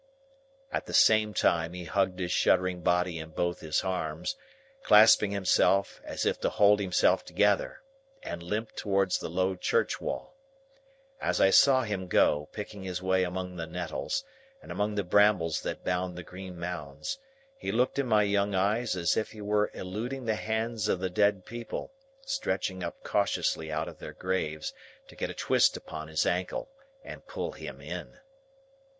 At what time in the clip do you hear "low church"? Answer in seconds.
9.29-10.01